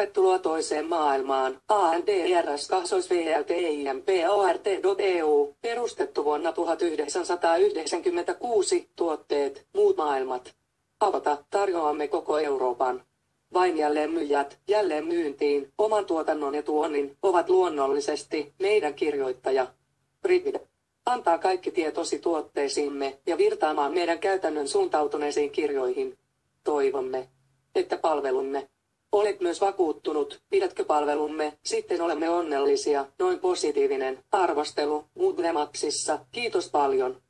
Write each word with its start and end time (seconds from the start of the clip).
Tervetuloa 0.00 0.38
toiseen 0.38 0.86
maailmaan. 0.86 1.60
ANDRS 1.68 2.68
EU, 4.98 5.54
perustettu 5.62 6.24
vuonna 6.24 6.52
1996, 6.52 8.88
tuotteet, 8.96 9.66
muut 9.74 9.96
maailmat. 9.96 10.54
Avata, 11.00 11.38
tarjoamme 11.50 12.08
koko 12.08 12.38
Euroopan. 12.38 13.02
Vain 13.52 13.76
jälleen 13.76 14.10
myyjät, 14.10 14.58
jälleen 14.68 15.06
myyntiin, 15.06 15.72
oman 15.78 16.06
tuotannon 16.06 16.54
ja 16.54 16.62
tuonnin, 16.62 17.16
ovat 17.22 17.48
luonnollisesti 17.48 18.52
meidän 18.58 18.94
kirjoittaja. 18.94 19.66
Brigid. 20.22 20.56
Antaa 21.06 21.38
kaikki 21.38 21.70
tietosi 21.70 22.18
tuotteisiimme 22.18 23.18
ja 23.26 23.38
virtaamaan 23.38 23.94
meidän 23.94 24.18
käytännön 24.18 24.68
suuntautuneisiin 24.68 25.50
kirjoihin. 25.50 26.18
Toivomme, 26.64 27.28
että 27.74 27.98
palvelumme 27.98 28.68
Olet 29.12 29.40
myös 29.40 29.60
vakuuttunut, 29.60 30.40
pidätkö 30.50 30.84
palvelumme, 30.84 31.52
sitten 31.62 32.02
olemme 32.02 32.30
onnellisia, 32.30 33.06
noin 33.18 33.38
positiivinen, 33.38 34.24
arvostelu, 34.32 35.04
Moodlemaxissa, 35.14 36.18
kiitos 36.32 36.70
paljon. 36.70 37.22